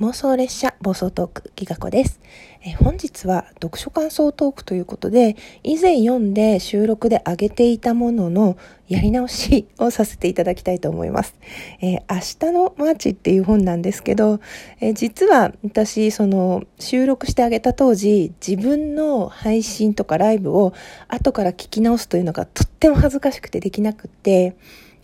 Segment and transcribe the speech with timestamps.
[0.00, 2.20] 妄想列車暴走トークギガ子です、
[2.62, 8.56] え本日は読書感想トークということで以前読んで収録で上げていたものの
[8.88, 11.34] やり直しをさせていただきたいと思います、
[11.82, 14.40] えー、明日のマーチっていう本なんですけど、
[14.80, 20.72] えー、実は私その収録してあげた当時自分の配信とかライブを
[21.08, 24.56] 後から聞き直すというのがとっても恥ずかしくてできなくって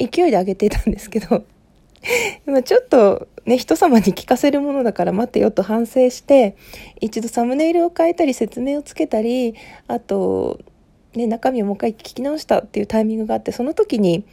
[0.00, 1.44] 勢いで上げてたんですけど
[2.46, 6.56] 今ちょっとね、人様に聞かせるものだから待ってよと反省して、
[7.00, 9.54] 一度サムネイルを変えたり説明をつけたり、
[9.88, 10.60] あと、
[11.14, 14.24] ね、中身をもう一回聞き直したっていうタイミングがあって、その時に、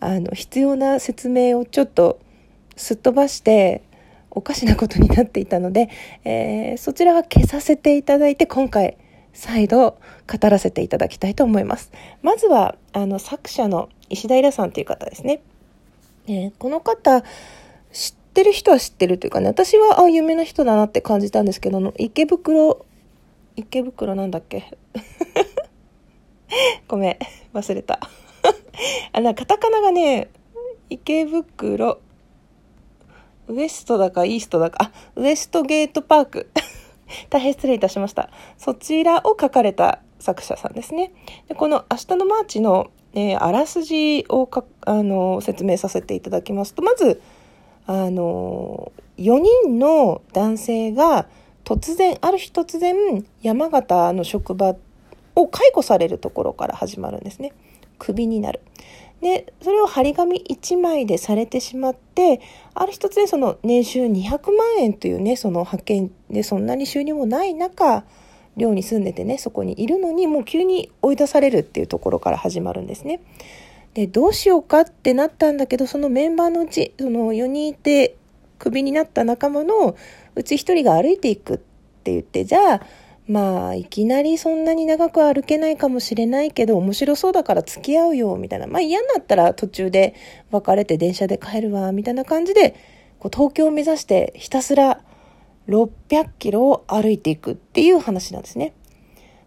[0.00, 2.20] あの、必要な説明をちょっと
[2.76, 3.82] すっ飛ばして、
[4.30, 5.88] おかしなことになっていたので、
[6.24, 8.96] えー、そちらは消させていただいて、今回、
[9.32, 11.90] 再度語らせていただきたいと思います。
[12.22, 15.40] まずは、あの、作者の石平さんという方ですね。
[16.28, 17.22] え、この方、
[17.92, 22.84] 知ってる人は知ってるというかね、私は、あ、有名な人だなって感じたんですけど、の、池袋、
[23.56, 24.76] 池袋なんだっけ？
[26.86, 27.18] ごめん、
[27.56, 27.98] 忘れた。
[29.12, 30.28] あの、カタカナがね、
[30.90, 32.00] 池袋、
[33.48, 36.50] ウエストだかイーストだか、あ、ウエストゲートパーク。
[37.30, 38.30] 大変失礼いたしました。
[38.58, 41.12] そちらを書かれた作者さんですね。
[41.48, 47.20] でこの明日のマーチの、えー、あらすじをかあの説明させていただきますと、まず、
[47.86, 51.26] あの、4人の男性が
[51.64, 54.76] 突然、ある日突然、山形の職場
[55.34, 57.52] を解雇されるところから始まるんですね。
[57.98, 58.60] クビになる。
[59.20, 62.40] で、それを張り紙1枚でされてしまって、
[62.74, 68.04] ある日突然その年収200万円というね、その派遣でそんなに収入もない中、
[68.58, 73.20] 寮に住んでてね、そこにいるのにもう急に追い出されるっていうところから始まるんですね。
[73.94, 78.16] で、どうしようかってなったんだけど、そのメンバーのうち、その4人いて
[78.58, 79.96] クビになった仲間の
[80.34, 81.58] うち1人が歩いていくっ
[82.04, 82.82] て言って、じゃあ、
[83.28, 88.66] まあ、いきなりそんなに長く歩けないかもしれないけど、面白そうだから付き合うよ、みたいな。
[88.66, 90.14] まあ嫌になったら途中で
[90.50, 92.74] 別れて電車で帰るわ、みたいな感じで、
[93.18, 95.02] こう東京を目指してひたすら
[95.68, 98.74] 600キロを歩いていくっていう話なんですね。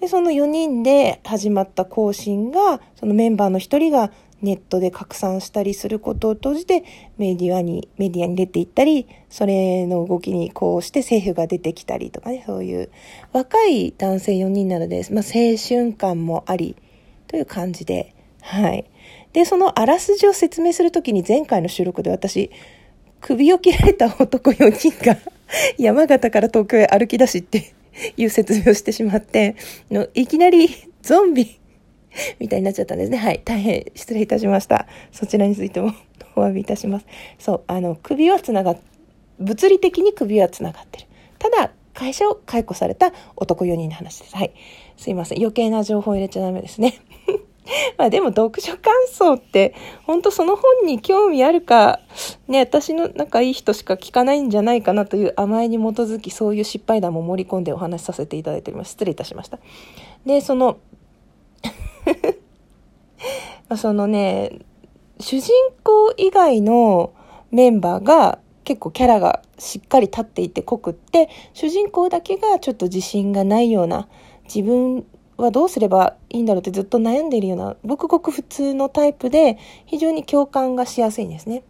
[0.00, 4.10] で、その4人で始まった更新が、そのメンバーの1人が
[4.42, 6.84] ネットで拡散したりすることを閉じて
[7.16, 12.90] メディアに、メディアに出ていったり、それの動きにこうして政府が出てきたりとかね、そういう
[13.32, 16.76] 若い男性4人なので、まあ青春感もあり
[17.28, 18.84] という感じで、はい。
[19.32, 22.50] で、そのあらすじを説明するときに前回の収録で私、
[23.20, 25.16] 首を切られた男4人が
[25.78, 27.72] 山形から東京へ歩き出しって
[28.16, 29.56] いう説明をしてしまって、
[29.90, 30.68] のいきなり
[31.02, 31.58] ゾンビ
[32.38, 33.18] みたいになっちゃったんですね。
[33.18, 33.42] はい。
[33.44, 34.86] 大変失礼いたしました。
[35.12, 35.92] そちらについても
[36.34, 37.06] お詫びいたします。
[37.38, 38.78] そう、あの、首はつながっ、
[39.38, 41.06] 物理的に首はつながってる。
[41.38, 44.36] ただ、会社を解雇された男4人の話です。
[44.36, 44.52] はい。
[44.96, 45.38] すいません。
[45.38, 46.94] 余計な情報入れちゃダメですね。
[47.98, 52.00] まあでも読書感想って、本当その本に興味あるか、
[52.48, 58.90] ね、私の仲いい人しか聞かないんじゃないかなという甘えに基づき、そういう失敗談も盛り込んでお話しさせていただいております。
[58.90, 59.58] 失礼いたしました。
[60.24, 60.78] で、その、
[63.76, 64.60] そのね、
[65.18, 67.12] 主人公以外の
[67.50, 74.08] メンバーが結構キャラがしっかり立っていて濃くって、主人公だけがちょっと自信がないような、
[74.44, 75.04] 自分
[75.36, 81.62] はどうすればいいんだろうってずっと悩んでいるような、ごくごく普通のタイプで、非常に共感がしやすいんですね。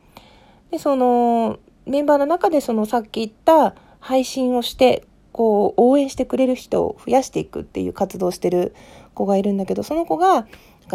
[0.70, 8.74] で、その、メンバーの中でそのさっき言った配信をして、こう、応援してくれる人を増やしていくっていう活動をしてる
[9.14, 10.46] 子がいるんだけど、その子が、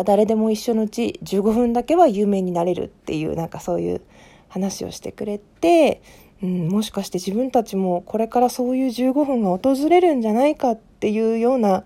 [0.05, 4.01] 誰でも一緒のうち15分だけは有名になれるっていう、なんかそういう
[4.47, 6.01] 話をしてくれて、
[6.41, 11.83] うん、もしかして自分たちもこれからそういう15分が訪れるんじゃないかっていうような、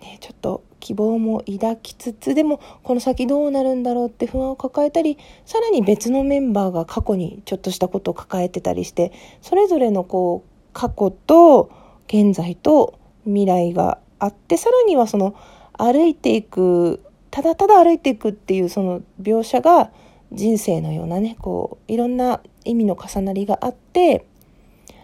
[0.00, 9.12] ね、ちょっと希望も抱きつつでもこの先どうなるんだろうって不安を抱えたりさらに別のメンバーが過去にちょっとしたことを抱えてたりして
[9.42, 11.70] それぞれのこう過去と
[12.06, 15.34] 現在と未来があってさらにはその
[15.72, 19.90] 歩いていくただただ歩いていくっていうその描写が
[20.32, 24.26] 人生のようなねこういろんな意味の重なりがあって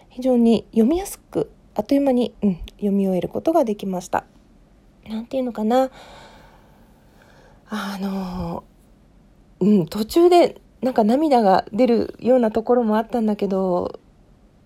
[0.09, 4.25] 非常に読みやすくあっという間に、うん、読み終えることができました。
[5.07, 5.89] なんていうのかな。
[7.69, 8.63] あの
[9.59, 13.99] うん途中でなんか涙が出るようなところもあったんだけど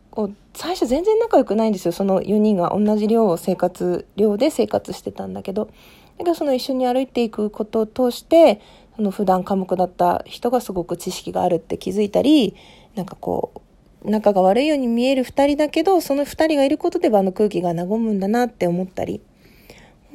[0.10, 1.92] こう最初全然仲良くないんですよ。
[1.92, 5.66] その4人が同じ寮を生活寮で生活してたんだけど。
[5.66, 5.72] だ
[6.18, 8.60] けどその一緒に歩いていくことを通して
[8.96, 12.56] その普段寡黙だった人がすごく知識があるって気づいたり
[12.96, 13.62] なんかこう
[14.10, 19.22] 仲が悪いように見える二人だけど、その二人がいることで場の空気が和むんだなって思ったり、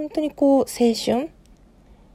[0.02, 1.30] 本当にこう、青春？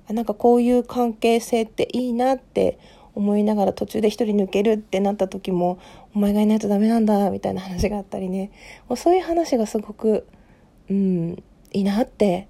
[0.10, 2.78] あなんかこういう関係性っていいなって
[3.16, 5.80] 思いながら途中で一人抜けるってなった時も、
[6.14, 8.52] お前がいないとダメなんだ、みたいな話があったりね。
[8.90, 10.28] もうそういう話がすごく、
[10.90, 12.50] うん、いいなって、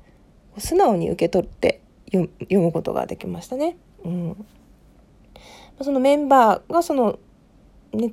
[0.57, 1.81] 素直に受け取って
[2.11, 3.77] 読むことができましたね。
[4.03, 4.45] うん。
[5.81, 7.19] そのメンバーがその、
[7.93, 8.11] ね、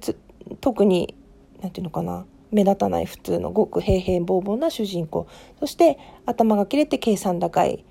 [0.61, 1.15] 特に、
[1.62, 5.27] なんていうのかな、目立たない普通のごく平平凡々な主人公。
[5.59, 7.85] そして頭が切れて計算高い、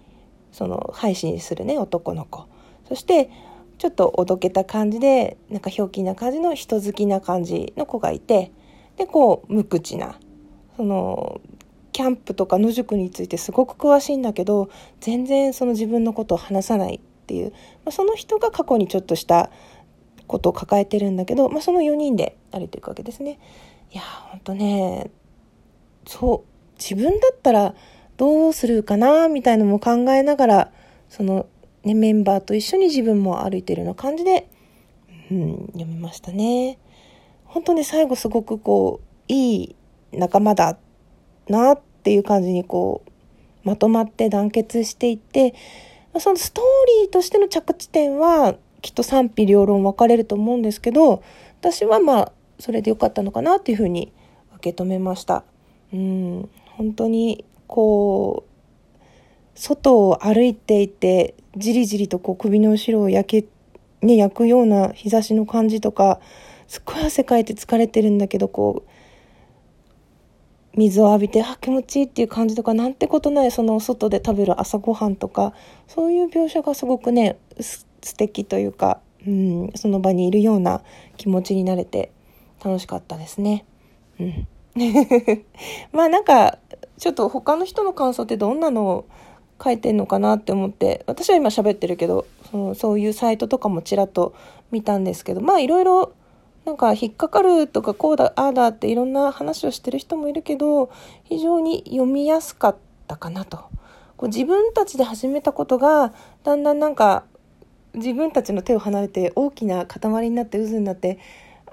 [0.51, 2.45] その配信するね、男の子。
[2.87, 3.29] そして、
[3.77, 8.51] ちょっとおどけた感じで、なんかひょうきんな感じの人好きな感じの子がいて、
[8.97, 10.17] で、こう、無口な、
[10.77, 11.41] その、
[11.91, 14.69] キャンプとか野宿についてすごく詳しいんだけど、
[15.01, 19.51] 全然その自分のことを話さないっていう、まあ、その人が過去にちょっとした
[20.27, 23.39] ことを抱えてるんだけど、まあ、その4人で歩いていくわけですね。
[23.93, 25.11] いや、ほんとね、
[26.07, 27.75] そう、自分だったら
[28.17, 30.71] どうするかな、みたいのも考えながら、
[31.09, 31.45] その、
[31.83, 34.49] ね、メンバーと一緒に自分も歩いてるような感じで、
[35.29, 36.79] うん、読みましたね。
[37.45, 39.75] 本当に最後すごくこう、いい
[40.11, 40.75] 仲間だ
[41.47, 43.11] なっていう感じにこう、
[43.63, 45.53] まとまって団結していって、
[46.17, 46.65] そのストー
[47.03, 51.21] リーとしての着地点はきっと賛否両論分かれると思うんですけど、
[51.59, 54.13] 私はまあ、それでよかったのかなっていうふうに
[54.55, 55.43] 受け止めました。
[55.93, 58.53] うん、本当にこう、
[59.55, 66.19] 外を歩いていて、じりじりとこう首の後ろを焼け、ね、焼くような日差しの感じとか、
[66.67, 68.89] すっごい汗かいて疲れてるんだけど、こう、
[70.75, 75.53] 水を浴びて、あ、気持ちいいっていう感じとか、なんてことない、その外で食べる朝ごはんとか、
[75.87, 80.81] そういう描写がすごくね、す素敵というか、うん、その場にいるような
[81.17, 82.11] 気持ちになれて
[82.63, 83.65] 楽しかったですね。
[84.19, 84.47] うん。
[85.91, 86.57] まあなんか、
[86.97, 89.05] ちょっと他の人の感想ってどんなのを
[89.63, 94.33] 書いてんのかなって思って、私は今喋ってるけど、そのそういうサイトとかもちらっと
[94.71, 96.13] 見たんですけど、まあいろいろ
[96.65, 100.89] なんか引っかかるとかこうだ、ああだっていろんな話をしてる人もいるけど、
[101.23, 102.75] 非常に読みやすかっ
[103.07, 103.57] たかなと。
[104.17, 106.13] こう自分たちで始めたことが、
[106.43, 107.25] だんだんなんか
[107.93, 111.19] 自分たちの手を離れて大きな塊になって渦になって、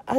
[0.05, 0.17] あ、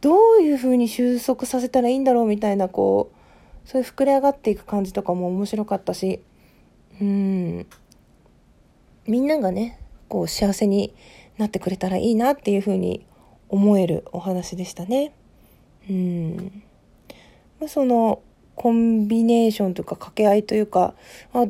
[0.00, 6.20] どういう風に収束させたらいいんだろうみたいな、こう、そういう膨れ上がっていく感じとかも面白かったし、
[7.00, 7.66] うん、
[9.06, 10.94] みんながね、こう幸せに
[11.38, 13.04] なってくれたらいいなっていう風に
[13.48, 15.12] 思えるお話でしたね。
[15.88, 16.62] うん。
[17.68, 18.20] その
[18.54, 20.94] コンビネーションというか掛け合いというか、
[21.32, 21.46] まあ、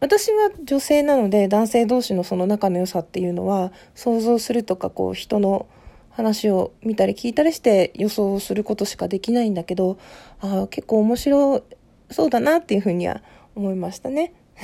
[0.00, 5.66] 私は女性なので男性同士のその仲の良さっていうのは想像するとかこう人の
[6.12, 9.98] 話を見たり聞いたりして予想することしかできないんだけど、
[10.40, 11.64] あ、結構面白
[12.10, 13.22] そうだなっていうふうには
[13.54, 14.34] 思いましたね。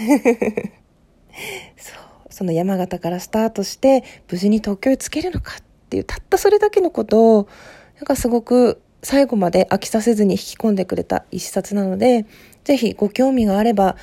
[1.76, 2.08] そう。
[2.30, 7.48] その山形からスタートして無事に東京へ着けるのかっていう、たったそれだけのことを、
[7.96, 12.26] なんかすごく最後まで飽きさせずに引き込んでくれた一冊なので、
[12.64, 13.96] ぜひご興味があれば、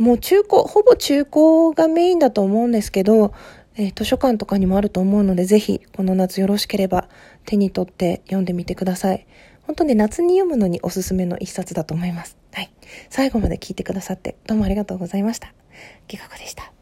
[0.00, 3.34] もう中古、ほぼ中古がメインだと思うんですけど、
[3.76, 7.10] えー、図書館とかにもあると思うので、ぜひこの夏よろしければ
[7.44, 9.26] 手に取って読んでみてください。
[9.66, 12.38] 本当ね夏に読むのにおすすめの一冊だと思います。
[12.54, 12.70] はい。
[13.10, 15.52] 最後まで聞いてくださってどうもありがとうございました。
[16.08, 16.79] 企画でした。